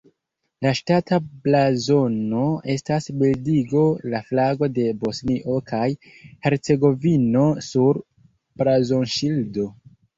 [0.65, 2.45] La ŝtata blazono
[2.77, 3.85] estas bildigo
[4.15, 5.85] la flago de Bosnio kaj
[6.49, 8.05] Hercegovino sur
[8.65, 9.73] blazonŝildo.